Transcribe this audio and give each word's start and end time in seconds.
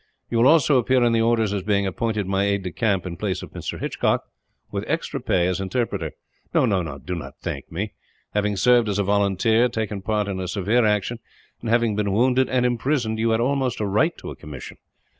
You 0.31 0.39
will 0.39 0.47
also 0.47 0.79
appear 0.79 1.03
in 1.03 1.11
the 1.13 1.21
orders 1.21 1.53
as 1.53 1.61
being 1.61 1.85
appointed 1.85 2.25
my 2.25 2.45
aide 2.45 2.63
de 2.63 2.71
camp, 2.71 3.05
in 3.05 3.17
place 3.17 3.43
of 3.43 3.51
Mr. 3.51 3.79
Hitchcock, 3.79 4.23
with 4.71 4.83
extra 4.87 5.19
pay 5.21 5.45
as 5.45 5.61
interpreter. 5.61 6.13
"No, 6.55 6.97
do 6.97 7.13
not 7.13 7.37
thank 7.41 7.71
me. 7.71 7.93
Having 8.33 8.57
served 8.57 8.89
as 8.89 8.97
a 8.97 9.03
volunteer, 9.03 9.69
taken 9.69 10.01
part 10.01 10.27
in 10.27 10.39
a 10.39 10.47
severe 10.47 10.85
action, 10.87 11.19
and 11.61 11.69
having 11.69 11.95
been 11.95 12.11
wounded 12.13 12.49
and 12.49 12.65
imprisoned, 12.65 13.19
you 13.19 13.29
had 13.29 13.41
almost 13.41 13.79
a 13.79 13.85
right 13.85 14.17
to 14.17 14.31
a 14.31 14.35
commission. 14.35 14.77